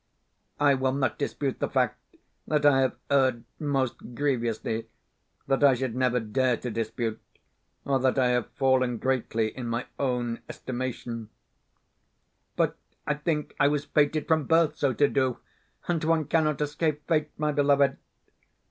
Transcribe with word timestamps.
I 0.59 0.73
will 0.73 0.93
not 0.93 1.19
dispute 1.19 1.59
the 1.59 1.69
fact 1.69 1.99
that 2.47 2.65
I 2.65 2.81
have 2.81 2.95
erred 3.11 3.43
most 3.59 4.15
grievously 4.15 4.87
that 5.45 5.63
I 5.63 5.75
should 5.75 5.93
never 5.95 6.19
dare 6.19 6.57
to 6.57 6.71
dispute, 6.71 7.21
or 7.85 7.99
that 7.99 8.17
I 8.17 8.29
have 8.29 8.49
fallen 8.53 8.97
greatly 8.97 9.55
in 9.55 9.67
my 9.67 9.85
own 9.99 10.41
estimation; 10.49 11.29
but, 12.55 12.77
I 13.05 13.13
think 13.13 13.55
I 13.59 13.67
was 13.67 13.85
fated 13.85 14.27
from 14.27 14.45
birth 14.45 14.75
so 14.75 14.91
to 14.91 15.07
do 15.07 15.37
and 15.87 16.03
one 16.03 16.25
cannot 16.25 16.61
escape 16.61 17.07
fate, 17.07 17.29
my 17.37 17.51
beloved. 17.51 17.97